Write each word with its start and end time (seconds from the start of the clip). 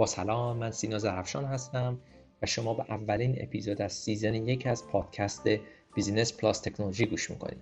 با 0.00 0.06
سلام 0.06 0.56
من 0.56 0.70
سینا 0.70 0.98
زرفشان 0.98 1.44
هستم 1.44 1.98
و 2.42 2.46
شما 2.46 2.74
به 2.74 2.84
اولین 2.88 3.36
اپیزود 3.40 3.82
از 3.82 3.92
season 3.92 4.34
یک 4.34 4.66
از 4.66 4.88
پادکست 4.88 5.48
Business 5.94 6.36
Plus 6.36 6.60
Technology 6.60 7.06
گوش 7.06 7.30
می‌کنید. 7.30 7.58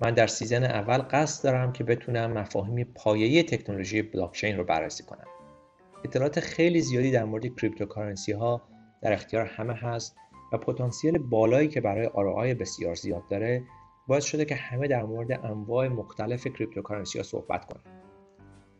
من 0.00 0.14
در 0.14 0.26
season 0.26 0.64
اول 0.64 0.98
قصد 0.98 1.44
دارم 1.44 1.72
که 1.72 1.84
بتونم 1.84 2.32
مفاهیم 2.32 2.84
پایه‌ای 2.94 3.42
تکنولوژی 3.42 4.02
بلاکچین 4.02 4.56
رو 4.56 4.64
بررسی 4.64 5.02
کنم. 5.02 5.26
اطلاعات 6.04 6.40
خیلی 6.40 6.80
زیادی 6.80 7.10
در 7.10 7.24
مورد 7.24 7.56
cryptocurrency 7.56 8.32
ها 8.32 8.62
در 9.02 9.12
اختیار 9.12 9.46
همه 9.46 9.74
هست 9.74 10.16
و 10.52 10.58
پتانسیل 10.58 11.18
بالایی 11.18 11.68
که 11.68 11.80
برای 11.80 12.06
ROI 12.06 12.54
بسیار 12.54 12.94
زیاد 12.94 13.22
داره 13.30 13.62
باعث 14.06 14.24
شده 14.24 14.44
که 14.44 14.54
همه 14.54 14.88
در 14.88 15.02
مورد 15.02 15.32
انواع 15.32 15.88
مختلف 15.88 16.46
cryptocurrency 16.46 17.18
ها 17.18 17.24
صحبت 17.24 17.64
کنن 17.64 18.01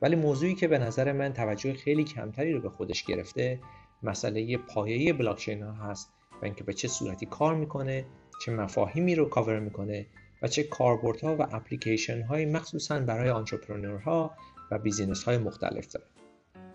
ولی 0.02 0.16
موضوعی 0.16 0.54
که 0.54 0.68
به 0.68 0.78
نظر 0.78 1.12
من 1.12 1.32
توجه 1.32 1.72
خیلی 1.74 2.04
کمتری 2.04 2.52
رو 2.52 2.60
به 2.60 2.70
خودش 2.70 3.04
گرفته 3.04 3.60
مسئله 4.02 4.56
پایه‌ای 4.56 5.12
بلاکچین 5.12 5.62
ها 5.62 5.72
هست 5.72 6.12
و 6.42 6.44
اینکه 6.44 6.64
به 6.64 6.74
چه 6.74 6.88
صورتی 6.88 7.26
کار 7.26 7.54
می‌کنه 7.54 8.04
چه 8.44 8.52
مفاهیمی 8.52 9.14
رو 9.14 9.28
کاور 9.28 9.58
می‌کنه 9.58 10.06
و 10.42 10.48
چه 10.48 10.62
کاربردها 10.62 11.36
و 11.36 11.42
اپلیکیشن 11.56 12.22
های 12.22 12.46
مخصوصا 12.46 13.00
برای 13.00 13.30
entrepreneur 13.30 14.28
ها 14.28 14.36
و 14.70 14.78
business 14.78 15.24
های 15.24 15.38
مختلف 15.38 15.86
داره. 15.86 16.06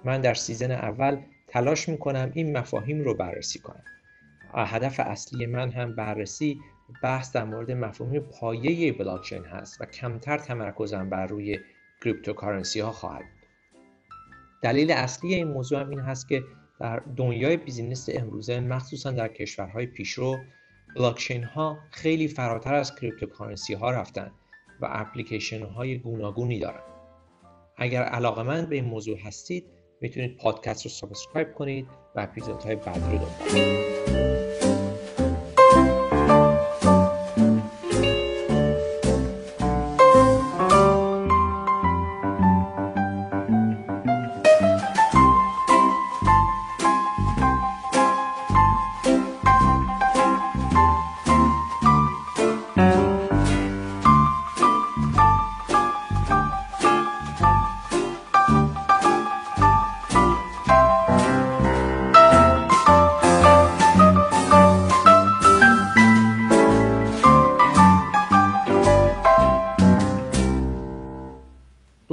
من 0.06 0.22
در 0.22 0.34
season 0.34 0.72
اول 0.72 1.22
تلاش 1.48 1.90
می‌کنم 1.90 2.32
این 2.34 2.58
مفاهیم 2.58 3.02
رو 3.02 3.14
بررسی 3.14 3.60
کنم. 3.60 3.84
هدف 4.54 5.00
اصلی 5.00 5.46
من 5.46 5.72
هم 5.72 5.96
بررسی 5.96 6.60
بحث 7.04 7.32
در 7.32 7.44
مورد 7.44 7.72
مفهوم 7.72 8.20
پایه 8.20 8.94
بلاکچین 8.94 9.44
هست 9.44 9.82
و 9.82 9.86
کمتر 9.86 10.38
تمرکزم 10.38 11.10
بر 11.10 11.28
روی 11.28 11.60
cryptocurrency 12.04 12.80
ها 12.80 12.92
خواهد. 12.92 13.26
دلیل 14.62 14.92
اصلی 14.92 15.34
این 15.34 15.48
موضوع 15.48 15.80
هم 15.80 15.90
این 15.90 16.00
هست 16.00 16.30
که 16.30 16.44
در 16.80 17.02
دنیای 17.16 17.58
business 17.58 18.10
امروزه 18.14 18.60
مخصوصا 18.60 19.12
در 19.12 19.28
کشورهای 19.28 19.86
پیشرو 19.86 20.38
بلاکچین 20.96 21.44
ها 21.44 21.78
خیلی 21.92 22.28
فراتر 22.28 22.74
از 22.74 22.96
cryptocurrency 22.96 23.74
ها 23.74 23.92
رفتن 23.92 24.32
و 24.82 24.88
اپلیکیشن 24.90 25.66
های 25.66 25.98
گوناگونی 25.98 26.60
دارن. 26.60 26.82
اگر 27.78 28.04
علاقه‌مند 28.04 28.66
به 28.66 28.76
این 28.76 28.86
موضوع 28.86 29.18
هستید 29.20 29.66
می‌تونید 30.02 30.38
پادکست 30.38 30.86
رو 30.86 30.92
subscribe 30.92 31.54
کنید 31.54 31.88
و 32.16 32.20
اپیزودهای 32.20 32.76
بعدی 32.76 33.00
رو 33.00 33.18
دنبال 33.18 33.50
کنید. 33.50 34.47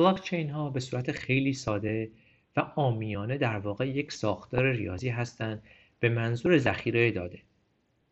بلاکچین 0.04 0.50
ها 0.50 0.70
به 0.70 0.80
صورت 0.80 1.12
خیلی 1.12 1.52
ساده 1.52 2.10
و 2.56 2.60
آمیانه 2.60 3.38
در 3.38 3.58
واقع 3.58 3.88
یک 3.88 4.12
ساختار 4.12 4.72
ریاضی 4.72 5.08
هستند 5.08 5.62
به 6.00 6.08
منظور 6.08 6.58
ذخیره 6.58 7.10
داده. 7.10 7.38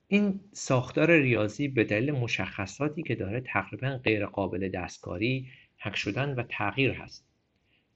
این 0.09 0.41
ساختار 0.53 1.11
ریاضی 1.11 1.69
به 1.69 1.85
دلیل 1.85 2.13
مشخصاتی 2.13 3.03
که 3.03 3.15
داره 3.15 3.41
تقریبا 3.41 4.01
غیر 4.05 4.27
قابل 4.27 4.69
دستکاری 4.69 5.47
حک 5.79 5.97
شدن 5.97 6.35
و 6.35 6.43
تغییر 6.43 6.93
هست. 6.93 7.27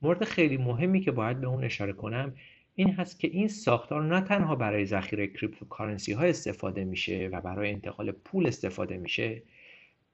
مورد 0.02 0.24
خیلی 0.24 0.56
مهمی 0.56 1.00
که 1.00 1.12
باید 1.12 1.40
به 1.40 1.46
اون 1.46 1.64
اشاره 1.64 1.92
کنم 1.92 2.34
این 2.74 2.94
هست 2.94 3.20
که 3.20 3.28
این 3.28 3.48
ساختار 3.48 4.02
نه 4.02 4.20
تنها 4.20 4.56
برای 4.56 4.86
ذخیره 4.86 5.26
کریپتوکارنسی 5.26 6.12
ها 6.12 6.22
استفاده 6.22 6.84
میشه 6.84 7.28
و 7.32 7.40
برای 7.40 7.70
انتقال 7.70 8.10
پول 8.12 8.46
استفاده 8.46 8.96
میشه 8.96 9.42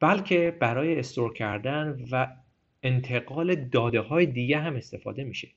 بلکه 0.00 0.56
برای 0.60 0.98
استور 0.98 1.32
کردن 1.32 2.04
و 2.12 2.41
انتقال 2.82 3.54
داده 3.54 4.00
های 4.00 4.26
دیگه 4.26 4.58
هم 4.58 4.76
استفاده 4.76 5.24
میشه. 5.24 5.48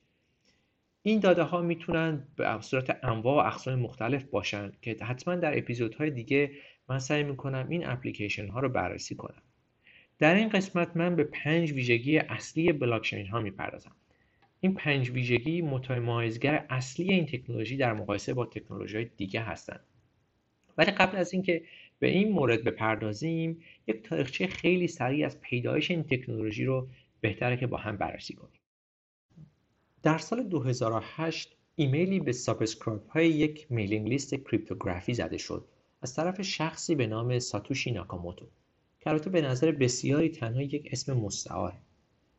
این 1.02 1.20
داده 1.20 1.42
ها 1.42 1.62
می‌تونن 1.62 2.28
به 2.36 2.58
صورت 2.60 3.04
انواع 3.04 3.44
و 3.44 3.46
اقسام 3.46 3.78
مختلف 3.78 4.24
باشن 4.24 4.72
که 4.82 4.96
حتما 5.02 5.34
در 5.34 5.58
اپیزودهای 5.58 6.10
دیگه 6.10 6.50
من 6.88 6.98
سعی 6.98 7.22
می‌کنم 7.22 7.66
این 7.68 7.86
اپلیکیشن 7.86 8.48
ها 8.48 8.60
رو 8.60 8.68
بررسی 8.68 9.14
کنم. 9.14 9.42
در 10.18 10.34
این 10.34 10.48
قسمت 10.48 10.96
من 10.96 11.16
به 11.16 11.24
پنج 11.24 11.72
ویژگی 11.72 12.18
اصلی 12.18 12.72
بلاکچین 12.72 13.26
ها 13.26 13.40
می‌پردازم. 13.40 13.96
این 14.60 14.74
پنج 14.74 15.10
ویژگی 15.10 15.62
متمایزگر 15.62 16.66
اصلی 16.70 17.12
این 17.12 17.26
تکنولوژی 17.26 17.76
در 17.76 17.92
مقایسه 17.92 18.34
با 18.34 18.46
تکنولوژی 18.46 18.96
های 18.96 19.10
دیگه 19.16 19.40
هستند 19.40 19.80
ولی 20.78 20.90
قبل 20.90 21.16
از 21.16 21.32
اینکه 21.32 21.62
به 21.98 22.08
این 22.08 22.32
مورد 22.32 22.64
بپردازیم 22.64 23.60
یک 23.86 24.02
تاریخچه 24.02 24.46
خیلی 24.46 24.88
سریع 24.88 25.26
از 25.26 25.40
پیدایش 25.40 25.90
این 25.90 26.02
تکنولوژی 26.02 26.64
رو 26.64 26.88
بهتره 27.20 27.56
که 27.56 27.66
با 27.66 27.76
هم 27.76 27.96
بررسی 27.96 28.34
کنیم. 28.34 28.60
در 30.02 30.18
سال 30.18 30.42
2008 30.42 31.56
ایمیلی 31.76 32.20
به 32.20 32.32
subscriber 32.32 33.06
های 33.08 33.28
یک 33.28 33.66
mailing 33.70 34.08
list 34.08 34.34
cryptography 34.34 35.14
زده 35.14 35.38
شد. 35.38 35.68
از 36.02 36.14
طرف 36.14 36.42
شخصی 36.42 36.94
به 36.94 37.06
نام 37.06 37.38
ساتوشی 37.38 37.90
ناکاموتو 37.90 38.46
که 39.00 39.10
البته 39.10 39.30
به 39.30 39.42
نظر 39.42 39.72
بسیاری 39.72 40.28
تنها 40.28 40.62
یک 40.62 40.88
اسم 40.92 41.12
مستعاره 41.12 41.76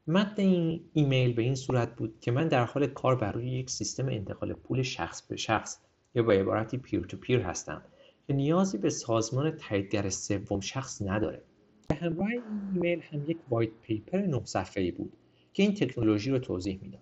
متن 0.07 0.41
این 0.41 0.89
ایمیل 0.93 1.33
به 1.33 1.41
این 1.41 1.55
صورت 1.55 1.95
بود 1.95 2.19
که 2.19 2.31
من 2.31 2.47
در 2.47 2.65
حال 2.65 2.87
کار 2.87 3.15
بر 3.15 3.31
روی 3.31 3.49
یک 3.49 3.69
سیستم 3.69 4.09
انتقال 4.09 4.53
پول 4.53 4.81
شخص 4.81 5.21
به 5.21 5.35
شخص 5.35 5.77
یا 6.15 6.23
با 6.23 6.33
عبارتی 6.33 6.77
peer 6.77 7.01
to 7.01 7.17
peer 7.17 7.39
هستم 7.39 7.81
که 8.27 8.33
نیازی 8.33 8.77
به 8.77 8.89
سازمان 8.89 9.51
تاییدگر 9.51 10.09
سوم 10.09 10.59
شخص 10.59 11.01
نداره. 11.01 11.41
به 11.87 11.95
همراه 11.95 12.27
این 12.27 12.41
ایمیل 12.73 13.01
هم 13.01 13.29
یک 13.29 13.37
white 13.49 13.69
paper 13.81 14.21
نه 14.21 14.41
صفحه‌ای 14.45 14.91
بود 14.91 15.13
که 15.53 15.63
این 15.63 15.73
تکنولوژی 15.73 16.31
رو 16.31 16.39
توضیح 16.39 16.79
می‌داد. 16.81 17.01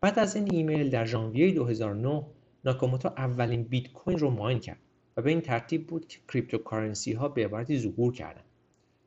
بعد 0.00 0.18
از 0.18 0.36
این 0.36 0.48
ایمیل 0.52 0.90
در 0.90 1.04
ژانویه 1.04 1.54
2009 1.54 2.26
ناکاموتو 2.64 3.08
اولین 3.08 3.62
بیت 3.62 3.92
کوین 3.92 4.18
رو 4.18 4.30
mine 4.30 4.58
کرد 4.58 4.78
و 5.16 5.22
به 5.22 5.30
این 5.30 5.40
ترتیب 5.40 5.86
بود 5.86 6.08
که 6.08 6.18
cryptocurrency 6.28 7.12
ها 7.12 7.28
به 7.28 7.44
عبارتی 7.44 7.78
ظهور 7.78 8.12
کردند. 8.12 8.44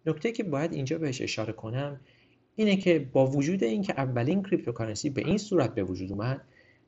نکته 0.05 0.31
که 0.31 0.43
باید 0.43 0.73
اینجا 0.73 0.97
بهش 0.97 1.21
اشاره 1.21 1.53
کنم 1.53 1.99
اینه 2.55 2.75
که 2.75 3.09
با 3.13 3.27
وجود 3.27 3.63
اینکه 3.63 3.93
اولین 3.97 4.43
cryptocurrency 4.43 5.09
به 5.09 5.21
این 5.21 5.37
صورت 5.37 5.75
به 5.75 5.83
وجود 5.83 6.11
اومد 6.11 6.41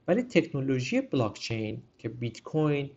ولی 0.07 0.23
تکنولوژی 0.23 1.01
بلاکچین 1.01 1.81
که 1.97 2.09
بیت 2.09 2.41
کوین 2.41 2.89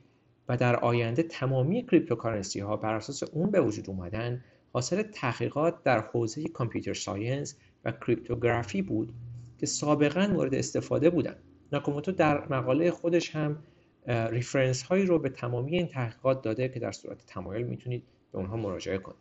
و 0.48 0.56
در 0.56 0.76
آینده 0.76 1.22
تمامی 1.22 1.82
cryptocurrency 1.82 2.60
ها 2.60 2.76
بر 2.76 2.94
اساس 2.94 3.22
اون 3.22 3.50
به 3.50 3.60
وجود 3.60 3.90
اومدن 3.90 4.44
حاصل 4.72 5.02
تحقیقات 5.02 5.82
در 5.82 6.00
حوزه 6.00 6.44
computer 6.44 6.94
science 6.94 7.56
و 7.84 7.92
cryptography 7.92 8.82
بود 8.82 9.12
که 9.58 9.66
سابقا 9.66 10.26
مورد 10.26 10.54
استفاده 10.54 11.10
بودند. 11.10 11.42
ناکاموتو 11.72 12.12
در 12.12 12.48
مقاله 12.48 12.90
خودش 12.90 13.36
هم 13.36 13.62
reference 14.06 14.82
هایی 14.82 15.06
رو 15.06 15.18
به 15.18 15.28
تمامی 15.28 15.76
این 15.76 15.86
تحقیقات 15.86 16.42
داده 16.42 16.68
که 16.68 16.80
در 16.80 16.92
صورت 16.92 17.26
تمایل 17.26 17.66
می‌تونید 17.66 18.02
به 18.32 18.38
اونها 18.38 18.56
مراجعه 18.56 18.98
کنید. 18.98 19.18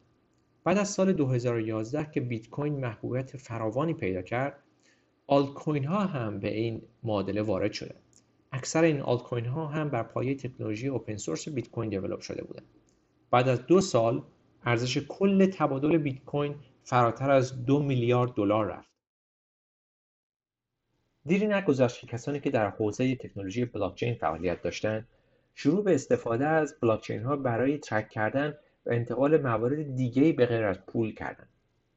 بعد 0.63 0.77
از 0.77 0.89
سال 0.89 1.13
2011 1.13 2.11
که 2.11 2.21
بیت 2.21 2.49
کوین 2.49 2.79
محبوبیت 2.79 3.37
فراوانی 3.37 3.93
پیدا 3.93 4.21
کرد، 4.21 4.63
آلت 5.27 5.53
کوین 5.53 5.85
ها 5.85 5.99
هم 5.99 6.39
به 6.39 6.53
این 6.57 6.81
معادله 7.03 7.41
وارد 7.41 7.71
شده. 7.71 7.95
اکثر 8.51 8.83
این 8.83 9.01
آلت 9.01 9.21
کوین 9.23 9.45
ها 9.45 9.67
هم 9.67 9.89
بر 9.89 10.03
پایه 10.03 10.35
تکنولوژی 10.35 10.87
اوپن 10.87 11.17
سورس 11.17 11.49
بیت 11.49 11.69
کوین 11.69 11.89
دیولپ 11.89 12.19
شده 12.19 12.43
بودند. 12.43 12.65
بعد 13.31 13.47
از 13.47 13.65
دو 13.65 13.81
سال 13.81 14.23
ارزش 14.65 14.97
کل 14.97 15.45
تبادل 15.45 15.97
بیت 15.97 16.23
کوین 16.23 16.55
فراتر 16.83 17.31
از 17.31 17.65
دو 17.65 17.83
میلیارد 17.83 18.33
دلار 18.33 18.65
رفت. 18.65 18.89
دیری 21.25 21.47
نگذشت 21.47 22.01
که 22.01 22.07
کسانی 22.07 22.39
که 22.39 22.49
در 22.49 22.69
حوزه 22.69 23.15
تکنولوژی 23.15 23.65
بلاکچین 23.65 24.15
فعالیت 24.15 24.61
داشتند 24.61 25.07
شروع 25.55 25.83
به 25.83 25.95
استفاده 25.95 26.47
از 26.47 26.75
بلاکچین 26.81 27.23
ها 27.23 27.35
برای 27.35 27.77
ترک 27.77 28.09
کردن 28.09 28.57
و 28.85 28.91
انتقال 28.91 29.41
موارد 29.41 29.95
دیگری 29.95 30.33
به 30.33 30.45
غیر 30.45 30.63
از 30.63 30.85
پول 30.85 31.13
کردند. 31.13 31.49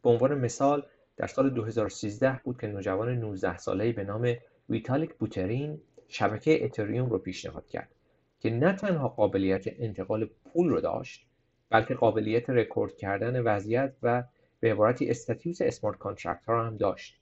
به 0.02 0.10
عنوان 0.10 0.38
مثال 0.38 0.86
در 1.16 1.26
سال 1.26 1.50
2013 1.50 2.40
بود 2.44 2.60
که 2.60 2.66
نوجوان 2.66 3.08
19 3.08 3.58
ساله‌ای 3.58 3.92
به 3.92 4.04
نام 4.04 4.34
ویتالیک 4.68 5.14
بوترین 5.14 5.80
شبکه 6.08 6.64
اتریوم 6.64 7.10
رو 7.10 7.18
پیشنهاد 7.18 7.68
کرد 7.68 7.94
که 8.40 8.50
نه 8.50 8.72
تنها 8.72 9.08
قابلیت 9.08 9.64
انتقال 9.66 10.24
پول 10.24 10.68
رو 10.68 10.80
داشت 10.80 11.26
بلکه 11.72 11.94
قابلیت 11.94 12.50
رکورد 12.50 12.96
کردن 12.96 13.40
وضعیت 13.40 13.92
و 14.02 14.24
به 14.60 14.72
عبارتی 14.72 15.10
status 15.10 15.62
smart 15.62 15.98
contract 15.98 16.44
ها 16.46 16.52
رو 16.52 16.62
هم 16.62 16.76
داشت. 16.76 17.18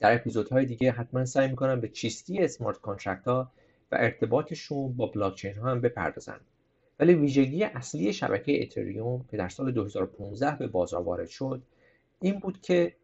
در 0.00 0.14
اپیزودهای 0.14 0.66
دیگه 0.66 0.90
حتما 0.90 1.24
سعی 1.24 1.48
می‌کنم 1.48 1.80
به 1.80 1.88
چیستی 1.88 2.38
smart 2.38 2.80
contract 2.80 3.24
ها 3.24 3.52
و 3.92 3.96
ارتباطشون 4.00 4.92
با 4.92 5.06
بلاکچین 5.06 5.54
ها 5.54 5.70
هم 5.70 5.80
بپردازم 5.80 6.40
ولی 7.00 7.14
ویژگی 7.14 7.64
اصلی 7.64 8.12
شبکه 8.12 8.62
اتریوم 8.62 9.24
که 9.30 9.36
در 9.36 9.48
سال 9.48 9.72
2015 9.72 10.56
به 10.56 10.66
بازار 10.66 11.02
وارد 11.02 11.28
شد 11.28 11.62
این 12.20 12.38
بود 12.38 12.60
که 12.60 12.96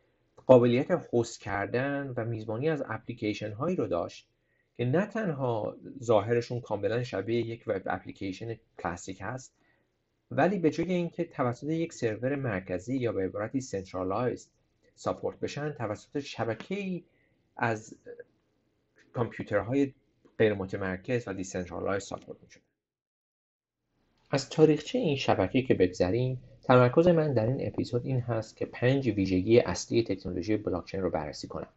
قابلیت 0.46 0.90
host 0.90 1.40
کردن 1.40 2.12
و 2.16 2.24
میزبانی 2.24 2.68
از 2.68 2.82
اپلیکیشن 2.88 3.52
هایی 3.52 3.76
رو 3.76 3.86
داشت 3.86 4.28
که 4.76 4.84
نه 4.84 5.06
تنها 5.06 5.76
ظاهرشون 6.02 6.60
کاملا 6.60 7.02
شبیه 7.02 7.46
یک 7.46 7.64
web 7.66 7.82
application 7.86 8.56
کلاسیک 8.78 9.18
هست 9.20 9.57
ولی 10.30 10.58
به 10.58 10.70
جای 10.70 10.92
اینکه 10.92 11.24
توسط 11.24 11.68
یک 11.68 11.92
سرور 11.92 12.36
مرکزی 12.36 12.96
یا 12.96 13.12
به 13.12 13.24
عبارتی 13.24 13.60
centralized 13.60 14.48
support 14.94 15.40
بشن 15.40 15.72
توسط 15.72 16.18
شبکه 16.18 17.02
از 17.56 17.94
کامپیوترهای 19.12 19.92
غیر 20.38 20.54
متمرکز 20.54 21.28
و 21.28 21.32
decentralized 21.32 22.02
support 22.02 22.38
می‌شد 22.42 22.60
از 24.30 24.50
تاریخچه 24.50 24.98
این 24.98 25.16
شبکه 25.16 25.62
که 25.62 25.74
بگذریم 25.74 26.42
تمرکز 26.62 27.08
من 27.08 27.34
در 27.34 27.46
این 27.46 27.66
اپیزود 27.66 28.06
این 28.06 28.20
هست 28.20 28.56
که 28.56 28.66
پنج 28.66 29.08
ویژگی 29.08 29.60
اصلی 29.60 30.02
تکنولوژی 30.02 30.56
بلاکچین 30.56 31.02
رو 31.02 31.10
بررسی 31.10 31.48
کنم. 31.48 31.68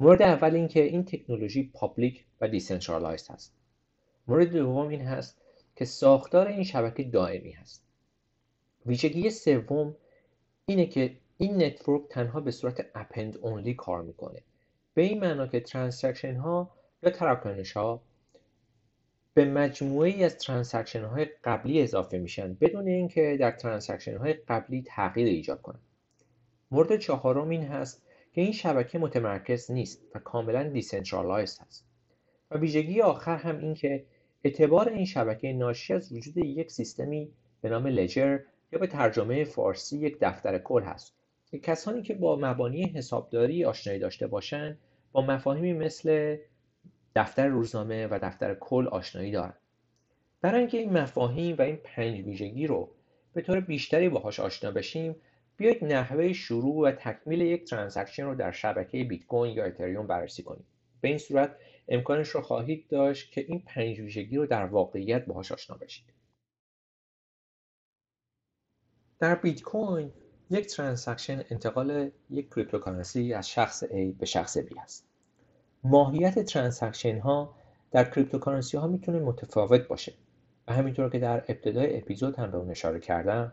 مورد 0.00 0.22
اول 0.22 0.54
اینکه 0.54 0.82
این 0.82 1.04
تکنولوژی 1.04 1.70
public 1.74 2.24
و 2.40 2.48
decentralized 2.48 3.30
هست. 3.30 3.54
مورد 4.28 4.48
دوم 4.48 4.88
این 4.88 5.00
هست 5.00 5.40
که 5.78 5.84
ساختار 5.84 6.46
این 6.46 6.64
شبکه 6.64 7.02
دائمی 7.02 7.50
هست. 7.52 7.84
ویژگی 8.86 9.30
سوم 9.30 9.96
اینه 10.66 10.86
که 10.86 11.16
این 11.36 11.62
network 11.62 12.08
تنها 12.08 12.40
به 12.40 12.50
صورت 12.50 12.86
append 12.94 13.36
only 13.36 13.74
کار 13.74 14.02
می‌کنه. 14.02 14.42
به 14.94 15.02
این 15.02 15.20
معنا 15.20 15.46
که 15.46 15.60
transaction 15.60 16.36
ها 16.36 16.70
یا 17.02 17.10
تراکنش 17.10 17.72
ها 17.72 18.02
به 19.34 19.44
مجموعه 19.44 20.10
ای 20.10 20.24
از 20.24 20.38
transaction 20.38 21.04
های 21.04 21.24
قبلی 21.44 21.82
اضافه 21.82 22.18
میشن 22.18 22.54
بدون 22.54 22.88
اینکه 22.88 23.36
در 23.40 23.50
transaction 23.50 24.16
های 24.16 24.32
قبلی 24.32 24.82
تغییر 24.86 25.28
ایجاد 25.28 25.62
کنند. 25.62 25.82
مورد 26.70 26.96
چهارم 26.96 27.48
این 27.48 27.62
هست 27.62 28.02
که 28.32 28.40
این 28.40 28.52
شبکه 28.52 28.98
متمرکز 28.98 29.70
نیست 29.70 30.02
و 30.14 30.18
کاملا 30.18 30.68
decentralized 30.68 31.60
هست. 31.60 31.86
و 32.50 32.58
ویژگی 32.58 33.00
آخر 33.00 33.36
هم 33.36 33.58
این 33.58 33.74
که 33.74 34.04
اعتبار 34.48 34.88
این 34.88 35.04
شبکه 35.04 35.52
ناشی 35.52 35.94
از 35.94 36.12
وجود 36.12 36.36
یک 36.36 36.70
سیستمی 36.70 37.30
به 37.60 37.68
نام 37.68 37.86
ledger 37.86 38.38
یا 38.72 38.78
به 38.78 38.86
ترجمه 38.86 39.44
فارسی 39.44 39.98
یک 39.98 40.18
دفتر 40.20 40.58
کل 40.58 40.82
هست. 40.82 41.14
که 41.50 41.58
کسانی 41.58 42.02
که 42.02 42.14
با 42.14 42.36
مبانی 42.36 42.82
حسابداری 42.82 43.64
آشنایی 43.64 43.98
داشته 43.98 44.26
باشند 44.26 44.78
با 45.12 45.22
مفاهیمی 45.22 45.72
مثل 45.72 46.36
دفتر 47.16 47.46
روزنامه 47.46 48.06
و 48.06 48.18
دفتر 48.22 48.54
کل 48.54 48.86
آشنایی 48.86 49.30
دارند 49.30 49.58
برای 50.40 50.60
اینکه 50.60 50.78
این 50.78 50.92
مفاهیم 50.92 51.56
و 51.58 51.62
این 51.62 51.76
پنج 51.76 52.20
ویژگی 52.20 52.66
رو 52.66 52.90
به 53.34 53.42
طور 53.42 53.60
بیشتری 53.60 54.08
باهاش 54.08 54.40
آشنا 54.40 54.70
بشیم 54.70 55.16
بیایید 55.56 55.84
نحوه 55.84 56.32
شروع 56.32 56.88
و 56.88 56.92
تکمیل 56.92 57.40
یک 57.40 57.70
ترانزکشن 57.70 58.24
رو 58.24 58.34
در 58.34 58.50
شبکه 58.50 59.04
بیت 59.04 59.26
کوین 59.26 59.56
یا 59.56 59.64
اتریوم 59.64 60.06
بررسی 60.06 60.42
کنیم. 60.42 60.64
به 61.00 61.08
این 61.08 61.18
صورت 61.18 61.56
امکانش 61.88 62.28
رو 62.28 62.40
خواهید 62.42 62.88
داشت 62.88 63.32
که 63.32 63.40
این 63.40 63.62
پنج 63.66 64.00
ویژگی 64.00 64.36
رو 64.36 64.46
در 64.46 64.64
واقعیت 64.64 65.26
باهاش 65.26 65.52
آشنا 65.52 65.76
بشید. 65.76 66.06
در 69.18 69.34
بیت 69.34 69.62
کوین 69.62 70.12
یک 70.50 70.66
transaction 70.66 71.44
انتقال 71.50 72.10
یک 72.30 72.50
cryptocurrency 72.54 73.34
از 73.34 73.50
شخص 73.50 73.84
A 73.84 74.14
به 74.18 74.26
شخص 74.26 74.58
B 74.58 74.78
است. 74.82 75.08
ماهیت 75.84 76.38
transaction 76.38 77.18
ها 77.18 77.54
در 77.90 78.10
cryptocurrency 78.10 78.76
ها 78.76 78.86
می‌تونه 78.86 79.18
متفاوت 79.18 79.88
باشه 79.88 80.14
و 80.68 80.72
همینطور 80.72 81.10
که 81.10 81.18
در 81.18 81.44
ابتدای 81.48 81.98
اپیزود 81.98 82.36
هم 82.36 82.50
به 82.50 82.58
اون 82.58 82.70
اشاره 82.70 83.00
کردم 83.00 83.52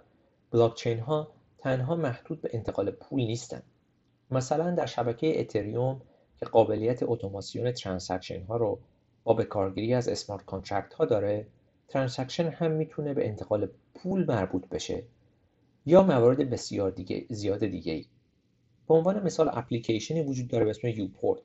بلاکچین 0.52 1.00
ها 1.00 1.32
تنها 1.58 1.96
محدود 1.96 2.42
به 2.42 2.50
انتقال 2.54 2.92
پول 2.92 3.22
نیستن. 3.22 3.62
مثلا 4.32 4.72
در 4.72 4.86
شبکه 4.86 5.40
اتریوم 5.40 6.02
که 6.40 6.46
قابلیت 6.46 7.00
اتوماسیون 7.04 7.72
transaction 7.72 8.42
ها 8.44 8.58
رو 8.58 8.80
با 9.24 9.34
به 9.34 9.44
کارگیری 9.44 9.94
از 9.94 10.08
smart 10.08 10.46
contract 10.46 10.94
ها 10.94 11.06
داره 11.06 11.48
transaction 11.88 12.50
هم 12.50 12.72
می‌تونه 12.72 13.14
به 13.14 13.28
انتقال 13.28 13.70
پول 13.96 14.26
مربوط 14.26 14.70
بشه 14.70 15.04
یا 15.86 16.04
موارد 16.04 16.50
بسیار 16.50 16.92
دیگه 16.92 17.26
زیاد 17.30 17.66
دیگه 17.66 17.94
ای. 17.94 18.06
به 18.88 18.94
عنوان 18.94 19.24
مثال 19.24 19.50
اپلیکیشنی 19.54 20.22
وجود 20.22 20.48
داره 20.48 20.64
به 20.64 20.70
اسم 20.70 20.88
uPort 20.88 21.44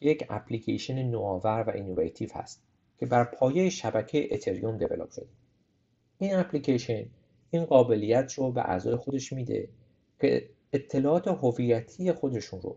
که 0.00 0.08
یک 0.08 0.26
اپلیکیشن 0.30 1.02
نوآور 1.02 1.64
و 1.66 1.70
innovative 1.70 2.28
هست 2.32 2.62
که 2.98 3.06
بر 3.06 3.24
پایه 3.24 3.70
شبکه 3.70 4.28
اتریوم 4.30 4.78
develop 4.78 5.10
شده 5.10 5.26
این 6.18 6.34
اپلیکیشن 6.34 7.06
این 7.50 7.64
قابلیت 7.64 8.32
رو 8.32 8.52
به 8.52 8.60
اعضای 8.60 8.96
خودش 8.96 9.32
میده 9.32 9.68
که 10.20 10.48
اطلاعات 10.72 11.28
هویتی 11.28 12.12
خودشون 12.12 12.60
رو 12.60 12.76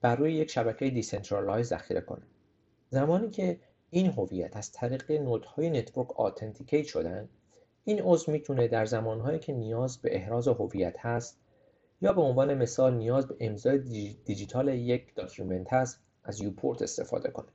بر 0.00 0.16
روی 0.16 0.32
یک 0.34 0.50
شبکه 0.50 0.90
decentralize 0.90 1.66
ذخیره 1.66 2.00
کنه. 2.00 2.22
زمانی 2.90 3.30
که 3.30 3.60
این 3.90 4.06
هویت 4.06 4.56
از 4.56 4.72
طریق 4.72 5.10
node 5.10 5.70
های 5.70 5.81
network 5.81 6.20
authenticate 6.20 6.86
شدن 6.86 7.28
این 7.84 8.00
عضو 8.02 8.32
می‌تونه 8.32 8.68
در 8.68 8.84
زمانهایی 8.84 9.38
که 9.38 9.52
نیاز 9.52 9.98
به 9.98 10.16
احراز 10.16 10.48
هویت 10.48 10.96
هست 10.98 11.38
یا 12.00 12.12
به 12.12 12.20
عنوان 12.20 12.54
مثال 12.54 12.94
نیاز 12.94 13.28
به 13.28 13.36
امضای 13.40 13.78
دیجیتال 14.24 14.68
یک 14.68 15.14
document 15.14 15.72
هست 15.72 16.00
از 16.24 16.40
uPort 16.40 16.82
استفاده 16.82 17.30
کنه. 17.30 17.48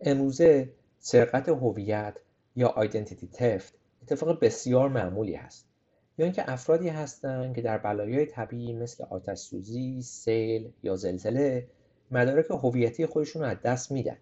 امروزه 0.00 0.72
سرقت 0.98 1.48
هویت 1.48 2.16
یا 2.56 2.68
identity 2.68 3.28
theft 3.28 3.74
اتفاق 4.02 4.40
بسیار 4.44 4.88
معمولی 4.88 5.34
هست. 5.34 5.71
اینکه 6.24 6.50
افرادی 6.50 6.88
هستند 6.88 7.54
که 7.54 7.62
در 7.62 7.78
بلایای 7.78 8.26
طبیعی 8.26 8.72
مثل 8.72 9.04
آتش 9.04 9.38
سوزی، 9.38 10.02
سیل 10.02 10.72
یا 10.82 10.96
زلزله 10.96 11.68
مدارک 12.10 12.46
هویتی 12.50 13.06
خودشون 13.06 13.42
رو 13.42 13.48
از 13.48 13.56
دست 13.62 13.92
میدن. 13.92 14.16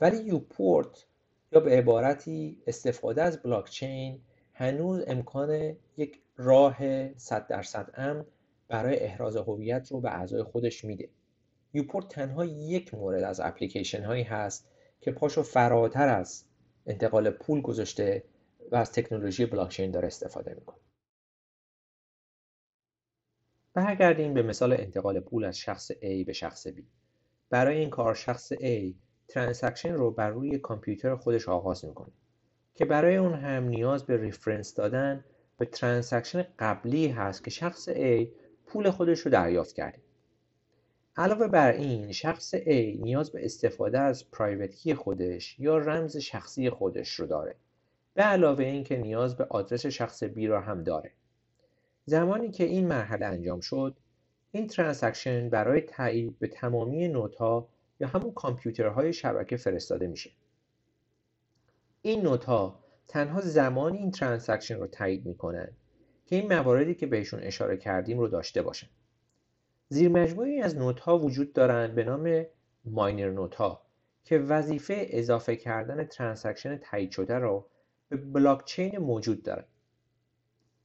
ولی 0.00 0.16
یوپورت 0.16 1.06
یا 1.52 1.60
به 1.60 1.70
عبارتی 1.70 2.62
استفاده 2.66 3.22
از 3.22 3.42
بلاکچین 3.42 4.20
هنوز 4.52 5.04
امکان 5.06 5.76
یک 5.96 6.20
راه 6.36 6.78
100 7.16 7.46
درصد 7.46 7.90
امن 7.94 8.24
برای 8.68 9.00
احراز 9.00 9.36
هویت 9.36 9.92
رو 9.92 10.00
به 10.00 10.10
اعضای 10.10 10.42
خودش 10.42 10.84
میده. 10.84 11.08
یوپورت 11.74 12.08
تنها 12.08 12.44
یک 12.44 12.94
مورد 12.94 13.22
از 13.22 13.40
اپلیکیشن 13.40 14.04
هایی 14.04 14.22
هست 14.22 14.68
که 15.00 15.10
پاشو 15.10 15.42
فراتر 15.42 16.08
از 16.08 16.44
انتقال 16.86 17.30
پول 17.30 17.60
گذاشته 17.60 18.24
و 18.70 18.76
از 18.76 18.92
تکنولوژی 18.92 19.46
بلاکچین 19.46 19.90
داره 19.90 20.06
استفاده 20.06 20.54
می‌کنه. 20.54 20.78
برگردیم 23.74 24.34
به 24.34 24.42
مثال 24.42 24.72
انتقال 24.72 25.20
پول 25.20 25.44
از 25.44 25.58
شخص 25.58 25.92
A 25.92 26.24
به 26.26 26.32
شخص 26.32 26.68
B. 26.68 26.80
برای 27.50 27.78
این 27.78 27.90
کار 27.90 28.14
شخص 28.14 28.52
A 28.52 28.94
transaction 29.28 29.92
رو 29.94 30.10
بر 30.10 30.30
روی 30.30 30.58
کامپیوتر 30.58 31.16
خودش 31.16 31.48
آغاز 31.48 31.84
می‌کنه 31.84 32.12
که 32.74 32.84
برای 32.84 33.16
اون 33.16 33.34
هم 33.34 33.64
نیاز 33.64 34.06
به 34.06 34.16
reference 34.16 34.74
دادن 34.74 35.24
به 35.58 35.66
transaction 35.66 36.46
قبلی 36.58 37.08
هست 37.08 37.44
که 37.44 37.50
شخص 37.50 37.88
A 37.88 38.26
پول 38.66 38.90
خودش 38.90 39.20
رو 39.20 39.30
دریافت 39.30 39.74
کرده. 39.74 39.98
علاوه 41.16 41.48
بر 41.48 41.72
این 41.72 42.12
شخص 42.12 42.54
A 42.54 42.98
نیاز 43.00 43.32
به 43.32 43.44
استفاده 43.44 43.98
از 43.98 44.30
private 44.30 44.94
خودش 44.94 45.58
یا 45.58 45.78
رمز 45.78 46.16
شخصی 46.16 46.70
خودش 46.70 47.14
رو 47.14 47.26
داره. 47.26 47.56
به 48.14 48.22
علاوه 48.22 48.64
اینکه 48.64 48.96
نیاز 48.96 49.36
به 49.36 49.46
آدرس 49.50 49.86
شخص 49.86 50.24
B 50.24 50.38
را 50.38 50.60
هم 50.60 50.82
داره. 50.82 51.12
زمانی 52.10 52.50
که 52.50 52.64
این 52.64 52.88
مرحله 52.88 53.26
انجام 53.26 53.60
شد 53.60 53.96
این 54.50 54.66
transaction 54.66 55.48
برای 55.50 55.80
تایید 55.80 56.38
به 56.38 56.48
تمامی 56.48 57.08
node 57.08 57.56
ها 57.56 57.68
یا 58.00 58.08
همون 58.08 58.32
کامپیوترهای 58.32 59.12
شبکه 59.12 59.56
فرستاده 59.56 60.06
میشه. 60.06 60.30
این 62.02 62.22
node 62.22 62.72
ها 62.72 62.84
تنها 63.08 63.40
زمانی 63.40 63.98
این 63.98 64.10
transaction 64.10 64.78
رو 64.78 64.86
تایید 64.86 65.26
می‌کنن 65.26 65.68
که 66.26 66.36
این 66.36 66.52
مواردی 66.52 66.94
که 66.94 67.06
بهشون 67.06 67.40
اشاره 67.40 67.76
کردیم 67.76 68.18
رو 68.18 68.28
داشته 68.28 68.62
باشن. 68.62 68.88
زیر 69.88 70.08
مجموعی 70.08 70.60
از 70.60 70.76
node 70.76 71.10
ها 71.10 71.18
وجود 71.18 71.52
دارند 71.52 71.94
به 71.94 72.04
نام 72.04 72.46
miner 72.84 73.30
node 73.30 73.72
ها 73.72 73.82
که 74.24 74.38
وظیفه 74.38 75.06
اضافه 75.10 75.56
کردن 75.56 76.04
transaction 76.04 76.76
تایید 76.76 77.10
شده 77.10 77.34
رو 77.34 77.66
به 78.08 78.16
بلاکچین 78.16 78.98
موجود 78.98 79.42
داره 79.42 79.64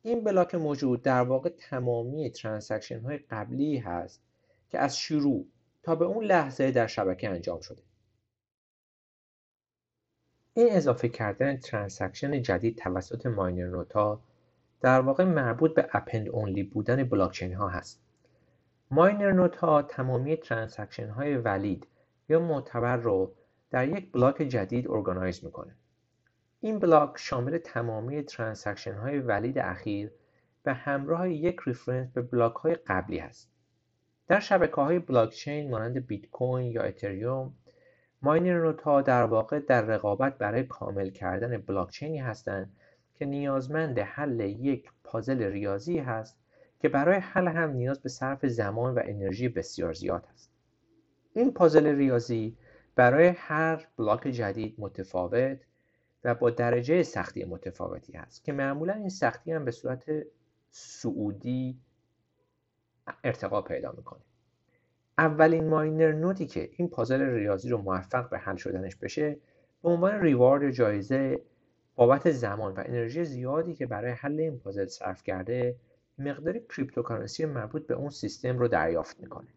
این 0.05 0.23
بلاک 0.23 0.55
موجود 0.55 1.01
در 1.01 1.21
واقع 1.21 1.49
تمامی 1.49 2.29
transaction 2.29 2.99
های 2.99 3.17
قبلی 3.17 3.77
هست 3.77 4.21
که 4.69 4.79
از 4.79 4.97
شروع 4.97 5.45
تا 5.83 5.95
به 5.95 6.05
اون 6.05 6.23
لحظه 6.23 6.71
در 6.71 6.87
شبکه 6.87 7.29
انجام 7.29 7.59
شده. 7.59 7.83
این 10.53 10.67
اضافه 10.71 11.09
کردن 11.09 11.57
transaction 11.57 12.41
جدید 12.41 12.77
توسط 12.77 13.25
miner 13.25 13.67
node 13.67 14.11
ا 14.11 14.21
در 14.81 15.01
واقع 15.01 15.23
مربوط 15.23 15.73
به 15.73 15.89
append 15.93 16.29
only 16.29 16.63
بودن 16.63 17.03
بلاکچین 17.03 17.53
ها 17.53 17.67
هست. 17.67 18.01
miner 18.91 19.31
node 19.31 19.87
تمامی 19.87 20.37
transaction 20.37 21.09
های 21.09 21.37
valid 21.37 21.87
یا 22.29 22.39
معتبر 22.39 22.97
رو 22.97 23.33
در 23.71 23.87
یک 23.87 24.11
بلاک 24.11 24.41
جدید 24.41 24.91
organize 24.91 25.45
می‌کنه. 25.45 25.75
این 26.65 26.79
بلاک 26.79 27.13
شامل 27.17 27.57
تمامی 27.57 28.23
transaction 28.23 28.93
های 28.93 29.19
valid 29.19 29.57
اخیر 29.57 30.11
و 30.65 30.73
همراه 30.73 31.29
یک 31.29 31.59
reference 31.65 32.11
به 32.11 32.21
بلاک 32.21 32.53
های 32.53 32.75
قبلی 32.75 33.17
هست 33.17 33.51
در 34.27 34.39
شبکه 34.39 34.75
های 34.75 34.99
بلاکچین 34.99 35.69
مانند 35.69 36.07
بیت 36.07 36.25
کوین 36.29 36.71
یا 36.71 36.81
اتریوم 36.81 37.53
miner 38.21 38.63
node 38.63 39.05
در 39.05 39.23
واقع 39.23 39.59
در 39.59 39.81
رقابت 39.81 40.37
برای 40.37 40.63
کامل 40.63 41.09
کردن 41.09 41.57
بلاکچینی 41.57 42.19
هستند 42.19 42.75
که 43.15 43.25
نیازمند 43.25 43.99
حل 43.99 44.39
یک 44.39 44.89
پازل 45.03 45.43
ریاضی 45.43 45.97
هست 45.97 46.37
که 46.79 46.89
برای 46.89 47.17
حل 47.17 47.47
هم 47.47 47.69
نیاز 47.69 47.99
به 47.99 48.09
صرف 48.09 48.45
زمان 48.45 48.95
و 48.95 49.01
انرژی 49.03 49.49
بسیار 49.49 49.93
زیاد 49.93 50.27
است. 50.33 50.51
این 51.33 51.53
پازل 51.53 51.87
ریاضی 51.87 52.57
برای 52.95 53.27
هر 53.27 53.87
بلاک 53.97 54.27
جدید 54.27 54.75
متفاوت 54.77 55.59
و 56.25 56.35
با 56.35 56.49
درجه 56.49 57.03
سختی 57.03 57.43
متفاوتی 57.43 58.13
هست 58.13 58.43
که 58.43 58.53
معمولا 58.53 58.93
این 58.93 59.09
سختی 59.09 59.51
هم 59.51 59.65
به 59.65 59.71
صورت 59.71 60.03
صعودی 60.69 61.79
ارتقا 63.23 63.61
پیدا 63.61 63.93
می‌کنه. 63.97 64.21
اولین 65.17 65.67
miner 65.67 66.11
node 66.11 66.38
ی 66.38 66.45
که 66.45 66.69
این 66.77 66.89
پازل 66.89 67.21
ریاضی 67.21 67.69
رو 67.69 67.77
موفق 67.77 68.29
به 68.29 68.37
حل 68.37 68.55
شدنش 68.55 68.95
بشه 68.95 69.37
به 69.83 69.89
عنوان 69.89 70.21
reward 70.21 70.63
یا 70.63 70.71
جایزه 70.71 71.41
بابت 71.95 72.31
زمان 72.31 72.73
و 72.73 72.83
انرژی 72.85 73.25
زیادی 73.25 73.75
که 73.75 73.85
برای 73.85 74.11
حل 74.11 74.39
این 74.39 74.59
پازل 74.59 74.85
صرف 74.85 75.23
کرده 75.23 75.75
مقداری 76.17 76.59
cryptocurrency 76.59 77.45
مربوط 77.45 77.87
به 77.87 77.93
اون 77.93 78.09
سیستم 78.09 78.59
رو 78.59 78.67
دریافت 78.67 79.19
می‌کنه. 79.19 79.47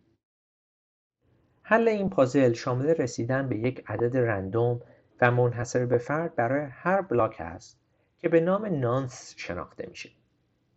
حل 1.63 1.89
این 1.89 2.11
پازل 2.11 2.53
شامل 2.53 2.87
رسیدن 2.87 3.49
به 3.49 3.59
یک 3.59 3.85
عدد 3.87 4.17
random 4.17 4.81
و 5.21 5.31
منحصر 5.31 5.87
به 5.87 5.99
فرد 5.99 6.35
برای 6.35 6.67
هر 6.71 7.01
بلاک 7.03 7.37
است 7.39 7.81
که 8.19 8.29
به 8.29 8.41
نام 8.41 8.67
nonce 8.67 9.35
شناخته 9.37 9.87
میشه. 9.89 10.11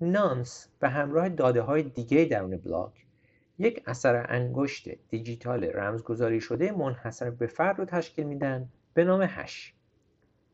nonce 0.01 0.67
به 0.79 0.89
همراه 0.89 1.29
داده 1.29 1.61
های 1.61 1.83
دیگه 1.83 2.25
درون 2.25 2.57
بلاک 2.57 3.05
یک 3.59 3.83
اثر 3.85 4.25
انگشت 4.29 4.89
دیجیتال 5.09 5.63
رمزگذاری 5.63 6.41
شده 6.41 6.71
منحصر 6.71 7.29
به 7.29 7.47
فرد 7.47 7.79
رو 7.79 7.85
تشکیل 7.85 8.25
میدن 8.25 8.69
به 8.93 9.03
نام 9.03 9.21
hash. 9.21 9.73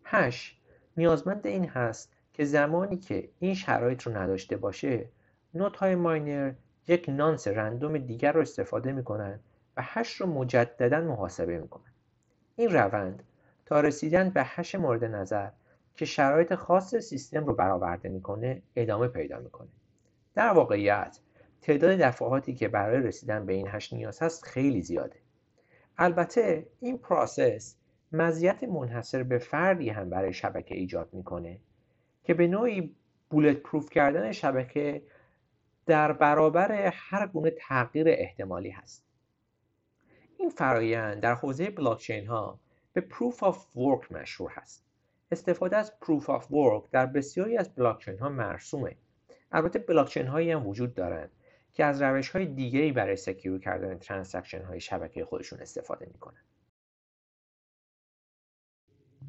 hash 0.04 0.58
نیازمند 0.98 1.48
این 1.48 1.66
هست 1.66 2.14
که 2.34 2.46
زمانی 2.46 2.98
که 2.98 3.30
این 3.40 3.54
شرایط 3.54 4.02
رو 4.02 4.18
نداشته 4.18 4.58
باشه 4.58 5.10
node 5.54 5.78
های 5.78 5.96
miner 5.96 6.54
یک 6.88 7.10
nonce 7.10 7.48
random 7.48 7.98
دیگر 7.98 8.32
رو 8.32 8.42
استفاده 8.42 8.92
می‌کنن 8.92 9.40
و 9.78 9.82
hash 9.86 10.16
رو 10.16 10.28
مجددا 10.28 11.02
محاسبه 11.02 11.60
می‌کنن. 11.60 11.92
این 12.56 12.70
روند 12.70 13.24
تا 13.68 13.82
رسیدن 13.82 14.30
به 14.30 14.44
hash 14.44 14.76
مورد 14.76 15.04
نظر 15.04 15.50
که 15.96 16.06
شرایط 16.06 16.56
خاص 16.56 16.96
سیستم 16.96 17.46
رو 17.46 17.54
برآورده 17.54 18.10
می‌کنه 18.10 18.62
ادامه 18.76 19.08
پیدا 19.08 19.40
می‌کنه. 19.40 19.70
در 20.36 20.50
واقعیت 20.50 21.20
تعداد 21.62 21.98
دفعاتی 21.98 22.54
که 22.54 22.68
برای 22.68 23.02
رسیدن 23.02 23.46
به 23.46 23.54
این 23.54 23.68
hash 23.68 23.94
نیاز 23.94 24.22
هست 24.22 24.46
خیلی 24.46 24.82
زیاده. 24.82 25.20
البته 25.98 26.68
این 26.80 26.98
process 26.98 27.76
مزیت 28.12 28.64
منحصر 28.64 29.24
به 29.24 29.38
فردی 29.38 29.90
هم 29.90 30.10
برای 30.10 30.34
شبکه 30.34 30.76
ایجاد 30.76 31.10
می‌کنه 31.14 31.60
که 32.24 32.34
به 32.34 32.48
نوعی 32.48 32.96
bulletproof 33.30 33.90
کردن 33.90 34.32
شبکه 34.32 35.02
در 35.86 36.14
برابر 36.14 36.72
هر 36.94 37.28
گونه 37.28 37.52
تغییر 37.58 38.08
احتمالی 38.10 38.70
هست. 38.70 39.06
این 40.38 40.50
فرایند 40.50 41.20
در 41.20 41.34
حوزه 41.34 41.70
بلاکچین 41.70 42.28
ها 42.28 42.60
به 42.98 43.02
proof 43.02 43.44
of 43.44 43.78
work 43.78 44.12
مشهور 44.12 44.52
هست. 44.52 44.86
استفاده 45.32 45.78
از 45.78 46.00
proof 46.00 46.30
of 46.30 46.52
work 46.52 46.84
در 46.92 47.06
بسیاری 47.06 47.58
از 47.58 47.76
بلاکچین 47.76 48.20
ها 48.20 48.30
مرسومه. 48.30 48.96
البته 49.52 49.80
بلاکچین 49.80 50.28
هایی 50.28 50.52
هم 50.52 50.68
وجود 50.68 50.94
دارند 50.94 51.32
که 51.74 51.86
از 51.86 52.02
روش 52.02 52.30
های 52.30 52.46
دیگری 52.46 52.92
برای 52.92 53.16
secure 53.16 53.60
کردن 53.60 53.98
transaction 53.98 54.62
های 54.62 54.80
شبکه 54.80 55.26
خودشون 55.26 55.60
استفاده 55.60 56.06
می‌کنن. 56.06 56.42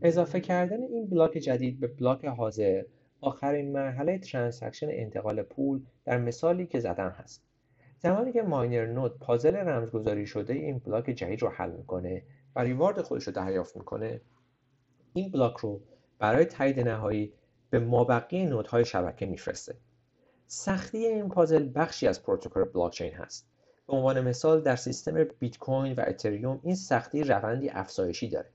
اضافه 0.03 0.41
کردن 0.41 0.83
این 0.83 1.09
بلاک 1.11 1.33
جدید 1.33 1.81
به 1.81 1.87
بلاک 1.87 2.25
حاضر 2.25 2.83
آخرین 3.21 3.73
مرحله 3.73 4.19
transaction 4.19 4.89
انتقال 4.91 5.43
پول 5.43 5.83
در 6.05 6.19
مثالی 6.19 6.67
که 6.67 6.81
زدم 6.81 7.11
هست. 7.11 7.45
زمانی 7.99 8.33
که 8.33 8.43
miner 8.43 8.87
node 8.87 9.19
پازل 9.19 9.57
رمزگذاری 9.57 10.27
شده 10.27 10.53
این 10.53 10.79
بلاک 10.79 11.05
جدید 11.05 11.43
رو 11.43 11.49
حل 11.49 11.71
می‌کنه 11.71 12.23
و 12.59 12.61
reward 12.61 13.03
خودش 13.03 13.25
رو 13.25 13.33
دریافت 13.33 13.77
می‌کنه 13.77 14.21
این 15.15 15.31
بلاک 15.31 15.57
رو 15.57 15.81
برای 16.19 16.45
تایید 16.45 16.81
نهایی 16.81 17.33
به 17.71 17.79
مابقی 17.79 18.45
node 18.45 18.71
های 18.71 18.85
شبکه 18.85 19.27
میفرسته. 19.27 19.75
سختی 20.47 20.99
این 20.99 21.29
پازل 21.29 21.71
بخشی 21.75 22.07
از 22.07 22.23
پروتکل 22.23 22.65
بلاکچین 22.65 23.13
هست. 23.13 23.47
به 23.87 23.93
عنوان 23.93 24.21
مثال 24.21 24.61
در 24.61 24.77
سیستم 24.77 25.25
بیت 25.25 25.59
کوین 25.59 25.93
و 25.93 26.05
اتریوم 26.07 26.61
این 26.63 26.75
سختی 26.75 27.25
روندی 27.25 27.69
افزایشی 27.69 28.29
داره. 28.29 28.51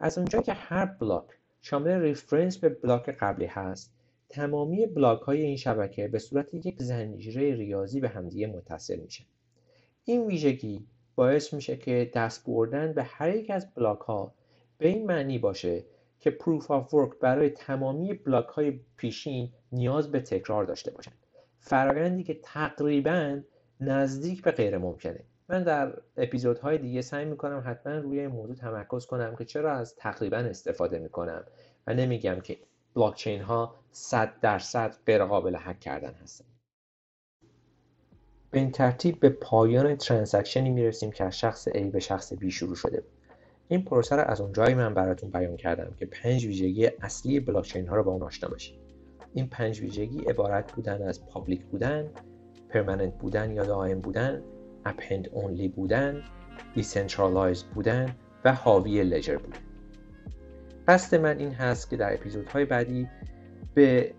از 0.00 0.18
اونجا 0.18 0.42
که 0.42 0.52
هر 0.52 0.86
بلاک 0.86 1.26
شامل 1.60 2.00
reference 2.00 2.58
به 2.58 2.68
بلاک 2.68 3.08
قبلی 3.08 3.46
هست 3.46 3.92
تمامی 4.28 4.86
بلاک 4.86 5.20
های 5.20 5.42
این 5.42 5.56
شبکه 5.56 6.08
به 6.08 6.18
صورت 6.18 6.54
یک 6.54 6.82
زنجیره 6.82 7.54
ریاضی 7.54 8.00
به 8.00 8.08
همدیگه 8.08 8.46
متصل 8.46 8.96
میشه. 8.96 9.24
این 10.04 10.26
ویژگی 10.26 10.86
باعث 11.16 11.54
میشه 11.54 11.76
که 11.76 12.10
دست 12.14 12.46
بردن 12.46 12.92
به 12.92 13.02
هر 13.02 13.36
یک 13.36 13.50
از 13.50 13.74
بلاک 13.74 14.00
ها 14.00 14.34
به 14.78 14.88
این 14.88 15.06
معنی 15.06 15.38
باشه 15.38 15.84
که 16.20 16.30
proof 16.30 16.70
of 16.70 16.94
work 16.94 17.18
برای 17.20 17.50
تمامی 17.50 18.14
بلاک 18.14 18.46
های 18.46 18.80
پیشین 18.96 19.52
نیاز 19.72 20.12
به 20.12 20.20
تکرار 20.20 20.64
داشته 20.64 20.90
باشند 20.90 21.18
فرایندی 21.60 22.24
که 22.24 22.40
تقریبا 22.42 23.40
نزدیک 23.80 24.42
به 24.42 24.50
غیر 24.50 24.78
ممکنه. 24.78 25.20
من 25.48 25.62
در 25.62 25.92
اپیزودهای 26.16 26.78
دیگه 26.78 27.02
سعی 27.02 27.24
می‌کنم 27.24 27.62
حتما 27.66 27.92
روی 27.94 28.20
این 28.20 28.28
موضوع 28.28 28.56
تمرکز 28.56 29.06
کنم 29.06 29.36
که 29.36 29.44
چرا 29.44 29.72
از 29.72 29.96
تقریبا 29.96 30.36
استفاده 30.36 30.98
می‌کنم 30.98 31.44
و 31.86 31.94
نمیگم 31.94 32.40
که 32.40 32.58
بلاکچین 32.94 33.40
ها 33.40 33.74
100 33.92 34.40
درصد 34.40 34.94
غیر 35.06 35.24
قابل 35.24 35.56
هک 35.58 35.80
کردن 35.80 36.12
هستن. 36.12 36.44
به 38.56 38.60
این 38.60 38.70
ترتیب 38.70 39.20
به 39.20 39.28
پایان 39.28 39.96
transaction 39.96 40.64
ی 40.64 40.70
می‌رسیم 40.70 41.10
که 41.10 41.24
از 41.24 41.38
شخص 41.38 41.68
A 41.68 41.78
به 41.78 42.00
شخص 42.00 42.34
B 42.34 42.48
شروع 42.48 42.74
شده. 42.74 43.02
این 43.68 43.84
پروسه 43.84 44.16
رو 44.16 44.22
از 44.22 44.40
اونجایی 44.40 44.74
من 44.74 44.94
براتون 44.94 45.30
بیان 45.30 45.56
کردم 45.56 45.94
که 45.98 46.06
پنج 46.06 46.46
ویژگی 46.46 46.86
اصلی 46.86 47.40
بلاکچین 47.40 47.88
ها 47.88 47.96
رو 47.96 48.02
با 48.04 48.12
اون 48.12 48.22
آشنا 48.22 48.48
باشید 48.48 48.78
این 49.34 49.48
پنج 49.48 49.80
ویژگی 49.80 50.20
عبارت 50.20 50.72
بودن 50.72 51.02
از 51.02 51.26
public 51.26 51.64
بودن 51.64 52.10
permanent 52.68 53.18
بودن 53.18 53.52
یا 53.52 53.64
دائم 53.64 54.00
بودن 54.00 54.42
append 54.84 55.28
only 55.32 55.68
بودن 55.68 56.22
decentralize 56.74 57.62
بودن 57.62 58.14
و 58.44 58.54
حاوی 58.54 59.04
ledger 59.04 59.36
بودن. 59.36 59.58
قصد 60.88 61.20
من 61.20 61.38
این 61.38 61.52
هست 61.52 61.90
که 61.90 61.96
در 61.96 62.14
اپیزودهای 62.14 62.64
بعدی 62.64 63.08
به 63.74 64.14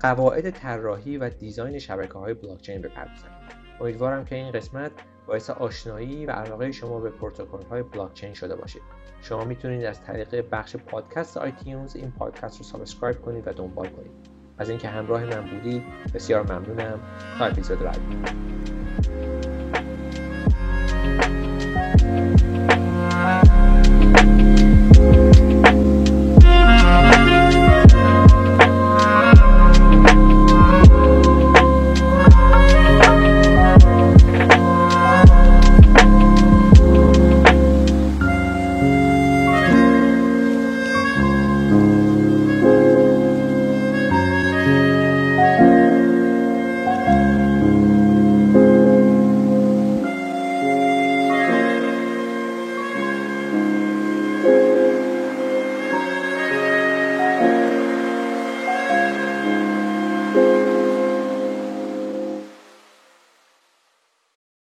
قواعد 0.00 0.50
طراحی 0.50 1.16
و 1.16 1.30
design 1.30 1.78
شبکه 1.78 2.14
های 2.14 2.34
بلاکچین 2.34 2.80
بپردازم. 2.80 3.35
امیدوارم 3.80 4.24
که 4.24 4.34
این 4.34 4.50
قسمت 4.50 4.90
باعث 5.26 5.50
آشنایی 5.50 6.26
و 6.26 6.30
علاقه 6.30 6.72
شما 6.72 7.00
به 7.00 7.10
پروتکل 7.10 7.62
های 7.70 7.82
بلاکچین 7.82 8.34
شده 8.34 8.56
باشه. 8.56 8.80
شما 9.22 9.44
می‌تونید 9.44 9.84
از 9.84 10.02
طریق 10.02 10.44
بخش 10.52 10.76
پادکست 10.76 11.36
آیتیونز 11.36 11.96
این 11.96 12.10
پادکست 12.10 12.58
رو 12.58 12.64
subscribe 12.64 13.22
کنید 13.22 13.48
و 13.48 13.52
دنبال 13.52 13.88
کنید. 13.88 14.10
از 14.58 14.70
اینکه 14.70 14.88
همراه 14.88 15.24
من 15.24 15.50
بودید 15.50 15.82
بسیار 16.14 16.42
ممنونم. 16.42 17.00
تا 17.38 17.44
اپیزود 17.44 17.78
بعدی. 17.78 18.75